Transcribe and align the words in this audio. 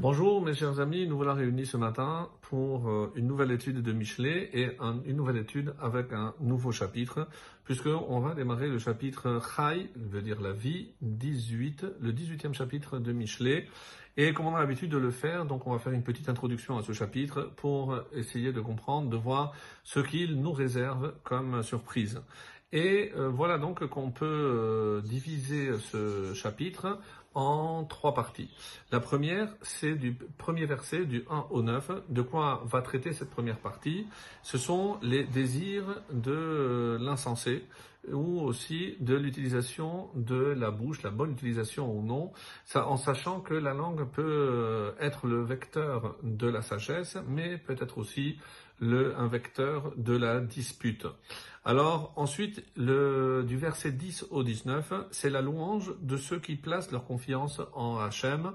Bonjour 0.00 0.40
mes 0.40 0.54
chers 0.54 0.80
amis, 0.80 1.06
nous 1.06 1.18
voilà 1.18 1.34
réunis 1.34 1.66
ce 1.66 1.76
matin 1.76 2.30
pour 2.40 2.88
euh, 2.88 3.12
une 3.16 3.26
nouvelle 3.26 3.50
étude 3.50 3.82
de 3.82 3.92
Michelet 3.92 4.48
et 4.54 4.70
une 5.04 5.14
nouvelle 5.16 5.36
étude 5.36 5.74
avec 5.78 6.14
un 6.14 6.32
nouveau 6.40 6.72
chapitre, 6.72 7.28
puisqu'on 7.64 8.18
va 8.20 8.32
démarrer 8.32 8.68
le 8.68 8.78
chapitre 8.78 9.42
Chai, 9.54 9.90
veut 9.96 10.22
dire 10.22 10.40
la 10.40 10.52
vie, 10.52 10.94
18, 11.02 11.84
le 12.00 12.12
18e 12.12 12.54
chapitre 12.54 12.98
de 12.98 13.12
Michelet. 13.12 13.68
Et 14.16 14.32
comme 14.32 14.46
on 14.46 14.56
a 14.56 14.60
l'habitude 14.60 14.90
de 14.90 14.96
le 14.96 15.10
faire, 15.10 15.44
donc 15.44 15.66
on 15.66 15.72
va 15.72 15.78
faire 15.78 15.92
une 15.92 16.02
petite 16.02 16.30
introduction 16.30 16.78
à 16.78 16.82
ce 16.82 16.92
chapitre 16.92 17.52
pour 17.56 17.94
essayer 18.14 18.54
de 18.54 18.60
comprendre, 18.62 19.10
de 19.10 19.18
voir 19.18 19.52
ce 19.84 20.00
qu'il 20.00 20.40
nous 20.40 20.52
réserve 20.52 21.12
comme 21.24 21.62
surprise. 21.62 22.22
Et 22.72 23.12
euh, 23.16 23.28
voilà 23.28 23.58
donc 23.58 23.84
qu'on 23.86 24.10
peut 24.10 24.26
euh, 24.26 25.00
diviser 25.02 25.76
ce 25.90 26.34
chapitre 26.34 27.00
en 27.34 27.84
trois 27.84 28.14
parties. 28.14 28.50
La 28.92 29.00
première, 29.00 29.48
c'est 29.62 29.94
du 29.94 30.14
premier 30.14 30.66
verset, 30.66 31.04
du 31.04 31.24
1 31.30 31.46
au 31.50 31.62
9. 31.62 31.90
De 32.08 32.22
quoi 32.22 32.62
va 32.66 32.82
traiter 32.82 33.12
cette 33.12 33.30
première 33.30 33.58
partie? 33.58 34.06
Ce 34.42 34.58
sont 34.58 34.98
les 35.02 35.24
désirs 35.24 36.02
de 36.12 36.96
l'insensé 37.00 37.64
ou 38.12 38.40
aussi 38.40 38.96
de 39.00 39.14
l'utilisation 39.14 40.08
de 40.14 40.36
la 40.36 40.70
bouche, 40.70 41.02
la 41.02 41.10
bonne 41.10 41.32
utilisation 41.32 41.92
ou 41.92 42.02
non, 42.02 42.32
ça, 42.64 42.86
en 42.86 42.96
sachant 42.96 43.40
que 43.40 43.52
la 43.52 43.74
langue 43.74 44.08
peut 44.10 44.94
être 44.98 45.26
le 45.26 45.42
vecteur 45.42 46.16
de 46.22 46.48
la 46.48 46.62
sagesse, 46.62 47.18
mais 47.28 47.58
peut 47.58 47.76
être 47.78 47.98
aussi 47.98 48.38
le, 48.80 49.14
un 49.18 49.28
vecteur 49.28 49.92
de 49.96 50.16
la 50.16 50.40
dispute. 50.40 51.06
Alors 51.64 52.12
ensuite, 52.16 52.64
du 52.76 53.56
verset 53.56 53.92
10 53.92 54.26
au 54.30 54.42
19, 54.42 54.92
c'est 55.10 55.28
la 55.28 55.42
louange 55.42 55.92
de 56.00 56.16
ceux 56.16 56.38
qui 56.38 56.56
placent 56.56 56.90
leur 56.90 57.04
confiance 57.04 57.60
en 57.74 57.98
Hachem 57.98 58.52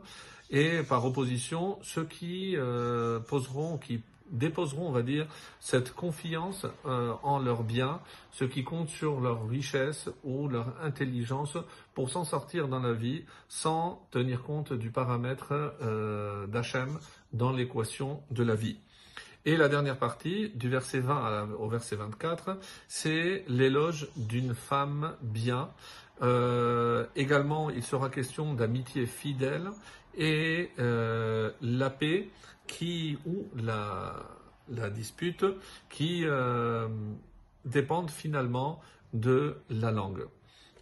et 0.50 0.82
par 0.82 1.06
opposition, 1.06 1.78
ceux 1.84 2.06
qui 2.06 2.56
euh, 2.58 3.20
poseront, 3.20 3.78
qui 3.78 4.02
déposeront, 4.32 4.88
on 4.88 4.92
va 4.92 5.04
dire, 5.04 5.28
cette 5.60 5.94
confiance 5.94 6.66
euh, 6.86 7.14
en 7.22 7.38
leurs 7.38 7.64
biens, 7.64 8.00
ceux 8.32 8.48
qui 8.48 8.64
comptent 8.64 8.90
sur 8.90 9.22
leur 9.22 9.48
richesse 9.48 10.10
ou 10.24 10.48
leur 10.48 10.74
intelligence 10.82 11.58
pour 11.94 12.10
s'en 12.10 12.26
sortir 12.26 12.68
dans 12.68 12.80
la 12.80 12.94
vie 12.94 13.24
sans 13.50 14.08
tenir 14.10 14.42
compte 14.42 14.74
du 14.74 14.90
paramètre 14.90 15.54
euh, 15.82 16.48
d'Hachem 16.48 16.98
dans 17.34 17.52
l'équation 17.52 18.24
de 18.32 18.44
la 18.44 18.56
vie. 18.56 18.78
Et 19.48 19.58
la 19.58 19.70
dernière 19.70 19.98
partie, 19.98 20.50
du 20.56 20.70
verset 20.70 21.00
20 21.00 21.50
au 21.60 21.70
verset 21.70 21.96
24, 21.96 22.58
c'est 22.88 23.46
l'éloge 23.48 24.08
d'une 24.16 24.56
femme 24.56 25.16
bien. 25.22 25.70
Euh, 26.24 27.06
également, 27.16 27.70
il 27.70 27.84
sera 27.84 28.10
question 28.10 28.56
d'amitié 28.56 29.06
fidèle 29.06 29.70
et 30.18 30.72
euh, 30.80 31.52
la 31.62 31.92
paix 31.92 32.30
qui 32.66 33.20
ou 33.28 33.46
la, 33.56 34.16
dispute 34.90 35.46
qui 35.90 36.24
euh, 36.26 36.88
dépendent 37.66 38.10
finalement 38.10 38.82
de 39.14 39.58
la 39.70 39.92
langue. 39.92 40.26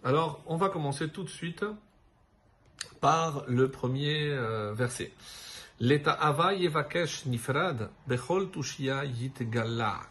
Alors, 0.05 0.41
on 0.45 0.55
va 0.55 0.69
commencer 0.69 1.09
tout 1.09 1.23
de 1.23 1.29
suite 1.29 1.65
par 3.01 3.43
le 3.49 3.69
premier 3.69 4.33
verset. 4.73 5.11
L'Eta'ava 5.79 6.53
yevakesh 6.53 7.25
nifrad 7.25 7.89
bechol 8.07 8.51
tushia 8.51 9.03
yitgala. 9.03 10.01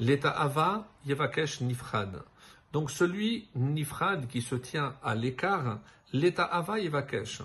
L'Eta'ava 0.00 0.86
yevakesh 1.06 1.60
nifrad. 1.60 2.22
Donc 2.72 2.90
celui 2.90 3.48
nifrad 3.54 4.26
qui 4.26 4.40
se 4.40 4.54
tient 4.54 4.94
à 5.02 5.14
l'écart, 5.14 5.78
l'Eta'ava 6.12 6.80
yevakesh, 6.80 7.42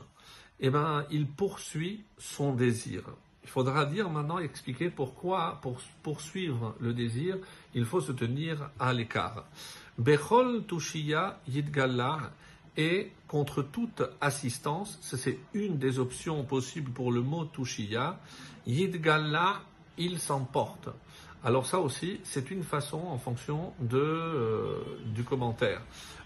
eh 0.61 0.69
ben, 0.69 1.05
il 1.11 1.27
poursuit 1.27 2.05
son 2.17 2.53
désir. 2.53 3.03
Il 3.43 3.49
faudra 3.49 3.85
dire 3.85 4.09
maintenant, 4.09 4.39
expliquer 4.39 4.89
pourquoi, 4.89 5.59
pour 5.61 5.81
poursuivre 6.01 6.75
le 6.79 6.93
désir, 6.93 7.37
il 7.73 7.85
faut 7.85 8.01
se 8.01 8.11
tenir 8.13 8.69
à 8.79 8.93
l'écart. 8.93 9.45
Bechol 9.97 10.65
tushia 10.65 11.39
yitgala 11.47 12.31
et 12.79 13.11
contre 13.27 13.61
toute 13.61 14.01
assistance, 14.21 14.97
c'est 15.01 15.37
une 15.53 15.77
des 15.77 15.99
options 15.99 16.45
possibles 16.45 16.91
pour 16.91 17.11
le 17.11 17.21
mot 17.21 17.43
Tushiya, 17.43 18.17
Yidgalla, 18.65 19.61
il 19.97 20.17
s'emporte. 20.17 20.87
Alors 21.43 21.65
ça 21.65 21.79
aussi, 21.79 22.21
c'est 22.23 22.49
une 22.51 22.63
façon 22.63 23.01
en 23.07 23.17
fonction 23.17 23.73
de, 23.81 23.97
euh, 23.97 24.77
du 25.13 25.25
commentaire. 25.25 25.81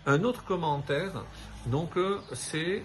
Un 0.05 0.23
autre 0.23 0.45
commentaire, 0.45 1.25
donc, 1.65 1.97
euh, 1.97 2.19
c'est 2.33 2.83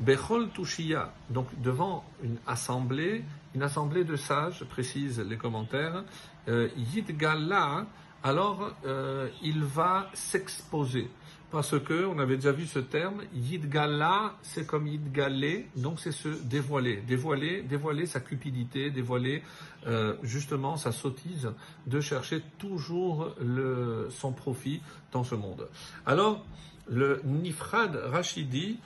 Bechol 0.00 0.50
Tushiya, 0.50 1.12
donc 1.30 1.46
devant 1.62 2.04
une 2.24 2.38
assemblée, 2.44 3.22
une 3.54 3.62
assemblée 3.62 4.02
de 4.02 4.16
sages, 4.16 4.64
précise 4.64 5.20
les 5.20 5.36
commentaires, 5.36 6.02
euh, 6.48 6.68
Yidgalla, 6.76 7.86
alors 8.22 8.72
euh, 8.84 9.28
il 9.42 9.62
va 9.62 10.10
s'exposer 10.14 11.08
parce 11.50 11.78
que 11.78 12.04
on 12.06 12.18
avait 12.18 12.36
déjà 12.36 12.52
vu 12.52 12.66
ce 12.66 12.80
terme, 12.80 13.22
Yidgala, 13.32 14.34
c'est 14.42 14.66
comme 14.66 14.86
Yidgalé, 14.86 15.68
donc 15.76 16.00
c'est 16.00 16.12
se 16.12 16.28
dévoiler, 16.28 16.96
dévoiler, 16.96 17.62
dévoiler 17.62 18.06
sa 18.06 18.20
cupidité, 18.20 18.90
dévoiler 18.90 19.42
euh, 19.86 20.16
justement 20.22 20.76
sa 20.76 20.92
sottise 20.92 21.50
de 21.86 22.00
chercher 22.00 22.42
toujours 22.58 23.34
le, 23.40 24.08
son 24.10 24.32
profit 24.32 24.82
dans 25.12 25.24
ce 25.24 25.34
monde. 25.34 25.68
Alors, 26.04 26.44
le 26.88 27.20
Nifrad 27.24 27.94
Rachidi, 27.94 28.78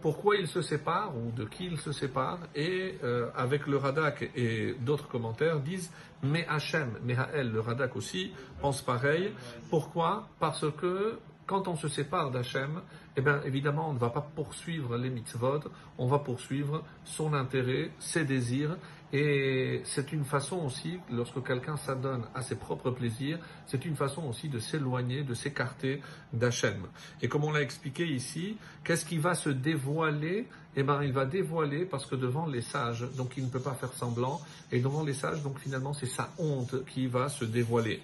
pourquoi 0.00 0.36
il 0.36 0.46
se 0.46 0.62
sépare 0.62 1.12
ou 1.16 1.30
de 1.32 1.44
qui 1.44 1.66
il 1.66 1.78
se 1.78 1.92
sépare 1.92 2.38
et 2.54 2.98
euh, 3.04 3.30
avec 3.34 3.66
le 3.66 3.76
Radak 3.76 4.30
et 4.34 4.74
d'autres 4.80 5.08
commentaires 5.08 5.60
disent 5.60 5.90
mais 6.22 6.46
Hachem, 6.48 6.98
mais 7.02 7.16
le 7.42 7.60
Radak 7.60 7.96
aussi 7.96 8.32
pense 8.60 8.82
pareil. 8.82 9.32
Pourquoi? 9.70 10.28
Parce 10.38 10.66
que 10.72 11.18
quand 11.46 11.66
on 11.66 11.74
se 11.74 11.88
sépare 11.88 12.30
d'Hachem, 12.30 12.80
eh 13.16 13.20
bien, 13.22 13.40
évidemment, 13.44 13.90
on 13.90 13.94
ne 13.94 13.98
va 13.98 14.10
pas 14.10 14.20
poursuivre 14.20 14.96
les 14.96 15.10
mitzvot, 15.10 15.60
on 15.98 16.06
va 16.06 16.20
poursuivre 16.20 16.84
son 17.04 17.34
intérêt, 17.34 17.90
ses 17.98 18.24
désirs, 18.24 18.76
et 19.12 19.82
c'est 19.84 20.12
une 20.12 20.24
façon 20.24 20.58
aussi, 20.58 21.00
lorsque 21.10 21.42
quelqu'un 21.42 21.76
s'adonne 21.76 22.24
à 22.34 22.42
ses 22.42 22.54
propres 22.54 22.90
plaisirs, 22.90 23.38
c'est 23.66 23.84
une 23.84 23.96
façon 23.96 24.22
aussi 24.28 24.48
de 24.48 24.58
s'éloigner, 24.60 25.24
de 25.24 25.34
s'écarter 25.34 26.00
d'Hachem. 26.32 26.86
Et 27.20 27.28
comme 27.28 27.44
on 27.44 27.50
l'a 27.50 27.62
expliqué 27.62 28.06
ici, 28.06 28.56
qu'est-ce 28.84 29.04
qui 29.04 29.18
va 29.18 29.34
se 29.34 29.50
dévoiler? 29.50 30.46
Eh 30.76 30.84
bien, 30.84 31.02
il 31.02 31.12
va 31.12 31.24
dévoiler 31.24 31.84
parce 31.84 32.06
que 32.06 32.14
devant 32.14 32.46
les 32.46 32.62
sages, 32.62 33.04
donc 33.16 33.36
il 33.36 33.44
ne 33.44 33.50
peut 33.50 33.60
pas 33.60 33.74
faire 33.74 33.92
semblant, 33.92 34.40
et 34.70 34.80
devant 34.80 35.02
les 35.02 35.14
sages, 35.14 35.42
donc 35.42 35.58
finalement, 35.58 35.92
c'est 35.92 36.06
sa 36.06 36.30
honte 36.38 36.84
qui 36.86 37.08
va 37.08 37.28
se 37.28 37.44
dévoiler. 37.44 38.02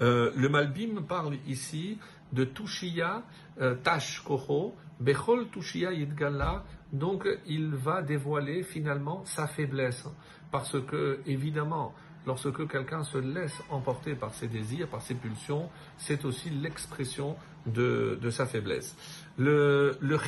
Euh, 0.00 0.30
le 0.36 0.48
Malbim 0.48 1.02
parle 1.02 1.36
ici 1.48 1.98
de 2.32 2.44
Tushia 2.44 3.24
euh, 3.60 3.74
Tash 3.74 4.22
Koho, 4.24 4.76
Bechol 5.00 5.48
Tushia 5.50 5.92
Yidgala, 5.92 6.62
donc 6.92 7.26
il 7.46 7.74
va 7.74 8.02
dévoiler 8.02 8.62
finalement 8.62 9.24
sa 9.24 9.46
faiblesse. 9.46 10.04
Parce 10.50 10.80
que, 10.80 11.20
évidemment, 11.26 11.94
lorsque 12.26 12.66
quelqu'un 12.68 13.04
se 13.04 13.18
laisse 13.18 13.62
emporter 13.70 14.14
par 14.14 14.34
ses 14.34 14.48
désirs, 14.48 14.88
par 14.88 15.02
ses 15.02 15.14
pulsions, 15.14 15.68
c'est 15.98 16.24
aussi 16.24 16.50
l'expression 16.50 17.36
de, 17.66 18.18
sa 18.30 18.46
faiblesse. 18.46 18.96
Le, 19.38 19.96
le 20.00 20.18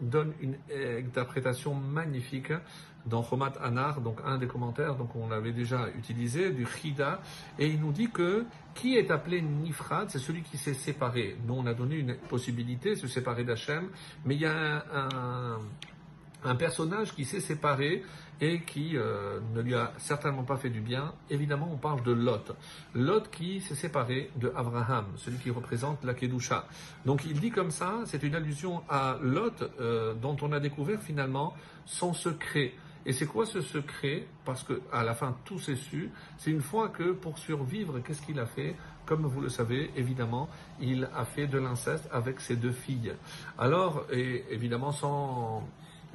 donne 0.00 0.32
une 0.40 0.56
interprétation 0.70 1.74
magnifique 1.74 2.52
dans 3.06 3.22
Chomat 3.22 3.52
Anar, 3.62 4.00
donc 4.00 4.20
un 4.24 4.38
des 4.38 4.46
commentaires, 4.46 4.96
donc 4.96 5.14
on 5.14 5.28
l'avait 5.28 5.52
déjà 5.52 5.88
utilisé, 5.96 6.50
du 6.50 6.66
Chida, 6.66 7.20
et 7.58 7.68
il 7.68 7.80
nous 7.80 7.92
dit 7.92 8.10
que 8.10 8.44
qui 8.74 8.96
est 8.96 9.10
appelé 9.10 9.40
Nifrad, 9.40 10.10
c'est 10.10 10.18
celui 10.18 10.42
qui 10.42 10.58
s'est 10.58 10.74
séparé. 10.74 11.36
Nous, 11.46 11.54
on 11.54 11.66
a 11.66 11.74
donné 11.74 11.96
une 11.96 12.16
possibilité, 12.16 12.96
se 12.96 13.06
séparer 13.06 13.44
d'Hachem, 13.44 13.88
mais 14.24 14.34
il 14.34 14.40
y 14.40 14.46
a 14.46 14.84
un 14.92 15.58
personnage 16.54 17.14
qui 17.14 17.24
s'est 17.24 17.40
séparé 17.40 18.02
et 18.40 18.60
qui 18.60 18.96
euh, 18.96 19.40
ne 19.54 19.62
lui 19.62 19.74
a 19.74 19.92
certainement 19.98 20.44
pas 20.44 20.56
fait 20.56 20.70
du 20.70 20.80
bien. 20.80 21.14
Évidemment, 21.30 21.70
on 21.72 21.76
parle 21.76 22.02
de 22.02 22.12
Lot. 22.12 22.52
Lot 22.94 23.30
qui 23.30 23.60
s'est 23.60 23.74
séparé 23.74 24.30
de 24.36 24.52
Abraham, 24.54 25.06
celui 25.16 25.38
qui 25.38 25.50
représente 25.50 26.04
la 26.04 26.14
Kedusha. 26.14 26.66
Donc 27.04 27.24
il 27.24 27.40
dit 27.40 27.50
comme 27.50 27.70
ça, 27.70 28.00
c'est 28.04 28.22
une 28.22 28.34
allusion 28.34 28.82
à 28.88 29.18
Lot 29.22 29.62
euh, 29.80 30.14
dont 30.14 30.36
on 30.42 30.52
a 30.52 30.60
découvert 30.60 31.00
finalement 31.00 31.54
son 31.86 32.12
secret. 32.12 32.74
Et 33.06 33.12
c'est 33.12 33.26
quoi 33.26 33.46
ce 33.46 33.60
secret? 33.60 34.26
Parce 34.44 34.64
que 34.64 34.82
à 34.92 35.04
la 35.04 35.14
fin 35.14 35.36
tout 35.44 35.60
s'est 35.60 35.76
su. 35.76 36.10
C'est 36.38 36.50
une 36.50 36.60
fois 36.60 36.88
que 36.88 37.12
pour 37.12 37.38
survivre, 37.38 38.00
qu'est-ce 38.00 38.20
qu'il 38.20 38.40
a 38.40 38.46
fait? 38.46 38.74
Comme 39.06 39.24
vous 39.24 39.40
le 39.40 39.48
savez, 39.48 39.92
évidemment, 39.96 40.48
il 40.80 41.08
a 41.14 41.24
fait 41.24 41.46
de 41.46 41.58
l'inceste 41.58 42.08
avec 42.12 42.40
ses 42.40 42.56
deux 42.56 42.72
filles. 42.72 43.14
Alors, 43.56 44.04
et 44.10 44.44
évidemment 44.50 44.90
sans 44.90 45.62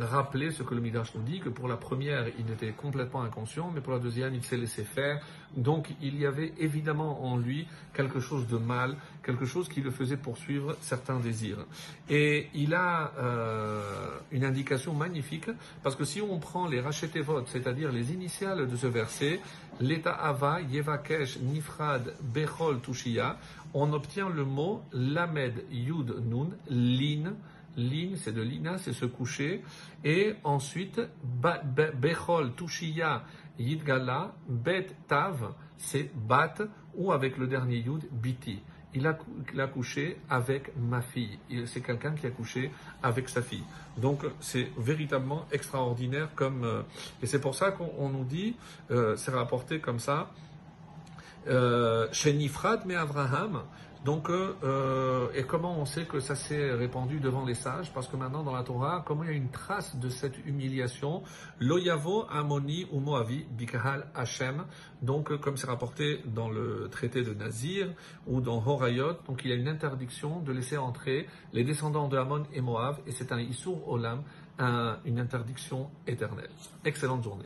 rappeler 0.04 0.52
ce 0.52 0.64
que 0.64 0.74
le 0.74 0.82
Midrash 0.82 1.14
nous 1.16 1.22
dit, 1.22 1.40
que 1.40 1.50
pour 1.50 1.68
la 1.68 1.78
première, 1.78 2.26
il 2.40 2.52
était 2.52 2.72
complètement 2.72 3.22
inconscient, 3.24 3.72
mais 3.74 3.82
pour 3.82 3.94
la 3.94 4.00
deuxième, 4.00 4.34
il 4.34 4.44
s'est 4.44 4.58
laissé 4.58 4.84
faire. 4.84 5.22
Donc, 5.56 5.90
il 6.02 6.18
y 6.18 6.26
avait 6.26 6.54
évidemment 6.60 7.26
en 7.26 7.38
lui 7.38 7.68
quelque 7.94 8.20
chose 8.20 8.48
de 8.48 8.58
mal 8.58 8.96
quelque 9.24 9.46
chose 9.46 9.70
qui 9.70 9.82
le 9.82 9.92
faisait 9.92 10.18
poursuivre 10.18 10.76
certains 10.82 11.20
désirs. 11.20 11.66
Et 12.10 12.48
il 12.54 12.74
a 12.74 13.12
euh, 13.18 13.82
une 14.32 14.44
indication 14.44 14.94
magnifique, 14.94 15.50
parce 15.84 15.96
que 15.96 16.06
si 16.06 16.22
on 16.22 16.40
prend 16.40 16.68
les 16.68 16.82
votes, 16.82 17.48
c'est-à-dire 17.48 17.92
les 17.92 18.12
initiales 18.12 18.68
de 18.68 18.76
ce 18.76 18.88
verset, 18.88 19.40
l'état 19.80 20.14
Ava, 20.14 20.62
Yevakesh, 20.62 21.40
Nifrad, 21.40 22.14
Bechol, 22.22 22.82
Tushia, 22.82 23.38
on 23.74 23.94
obtient 23.94 24.30
le 24.30 24.44
mot 24.44 24.82
Lamed, 24.92 25.64
Yud, 25.72 26.16
Nun, 26.26 26.50
Lin, 26.70 27.34
Lin, 27.76 28.16
c'est 28.16 28.34
de 28.34 28.42
lina, 28.42 28.78
c'est 28.78 28.94
se 28.94 29.06
coucher. 29.06 29.64
Et 30.04 30.34
ensuite, 30.44 31.02
Bechol, 31.24 32.54
Tushia, 32.56 33.24
Yidgala, 33.60 34.34
Bet, 34.48 34.88
Tav, 35.08 35.54
c'est 35.78 36.12
Bat, 36.16 36.56
ou 36.96 37.12
avec 37.12 37.38
le 37.38 37.48
dernier 37.48 37.78
Yud, 37.78 38.08
Biti. 38.12 38.60
Il 38.94 39.08
a, 39.08 39.68
couché 39.68 40.18
avec 40.30 40.74
ma 40.78 41.02
fille. 41.02 41.40
C'est 41.66 41.80
quelqu'un 41.80 42.12
qui 42.12 42.28
a 42.28 42.32
couché 42.32 42.72
avec 43.02 43.30
sa 43.30 43.42
fille. 43.42 43.64
Donc 43.98 44.26
c'est 44.42 44.70
véritablement 44.78 45.46
extraordinaire 45.52 46.30
comme 46.36 46.66
euh, 46.66 46.82
et 47.22 47.26
c'est 47.26 47.40
pour 47.40 47.56
ça 47.56 47.72
qu'on 47.72 48.10
nous 48.10 48.26
dit 48.26 48.56
euh, 48.90 49.16
c'est 49.16 49.32
rapporté 49.32 49.80
comme 49.80 50.00
ça 50.00 50.32
euh, 51.48 52.08
chez 52.12 52.34
Nifrad 52.34 52.82
mais 52.86 52.96
Abraham 52.96 53.64
donc, 54.04 54.32
euh, 54.32 54.56
euh, 54.64 55.28
et 55.36 55.44
comment 55.44 55.78
on 55.78 55.86
sait 55.86 56.06
que 56.06 56.20
ça 56.20 56.36
s'est 56.36 56.72
répandu 56.72 57.20
devant 57.20 57.46
les 57.46 57.54
sages? 57.54 57.94
Parce 57.94 58.08
que 58.08 58.16
maintenant, 58.18 58.42
dans 58.42 58.54
la 58.54 58.64
Torah, 58.64 59.04
comment 59.06 59.24
il 59.24 59.30
y 59.30 59.34
a 59.34 59.36
une 59.36 59.52
trace 59.52 59.96
de 59.96 60.10
cette 60.10 60.44
humiliation? 60.48 61.22
Loyavo, 61.60 62.26
Amoni 62.32 62.88
ou 62.92 63.00
Moavi, 63.00 63.46
Bikahal, 63.52 64.08
Hashem. 64.16 64.66
Donc, 65.04 65.32
euh, 65.32 65.38
comme 65.38 65.56
c'est 65.56 65.68
rapporté 65.68 66.24
dans 66.26 66.50
le 66.50 66.90
traité 66.92 67.22
de 67.22 67.36
Nazir 67.36 67.94
ou 68.26 68.42
dans 68.42 68.66
Horayot, 68.66 69.18
donc 69.28 69.42
il 69.46 69.52
y 69.52 69.54
a 69.54 69.56
une 69.56 69.68
interdiction 69.68 70.40
de 70.40 70.52
laisser 70.52 70.78
entrer 70.78 71.28
les 71.54 71.64
descendants 71.64 72.08
de 72.08 72.18
Amon 72.18 72.44
et 72.54 72.62
Moab, 72.62 72.98
et 73.06 73.12
c'est 73.12 73.32
un 73.32 73.40
Issour 73.40 73.88
Olam, 73.88 74.24
une 75.06 75.20
interdiction 75.20 75.90
éternelle. 76.06 76.52
Excellente 76.86 77.24
journée. 77.24 77.40